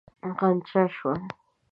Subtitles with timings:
[0.37, 1.13] غنجا شوه.